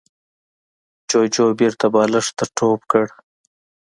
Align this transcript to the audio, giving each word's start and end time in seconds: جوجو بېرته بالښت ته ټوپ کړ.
جوجو 1.09 1.45
بېرته 1.59 1.85
بالښت 1.93 2.31
ته 2.37 2.45
ټوپ 2.55 2.81
کړ. 2.91 3.05